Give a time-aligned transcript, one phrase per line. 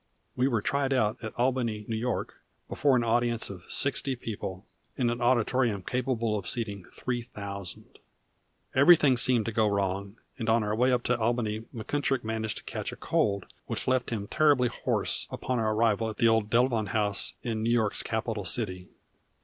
[0.35, 2.33] We were tried out at Albany, New York,
[2.67, 4.65] before an audience of sixty people,
[4.97, 7.99] in an auditorium capable of seating three thousand.
[8.73, 12.63] Everything seemed to go wrong, and on our way up to Albany Munkittrick managed to
[12.63, 16.87] catch a cold which left him terribly hoarse upon our arrival at the old Delavan
[16.87, 18.87] House in New York's capital city.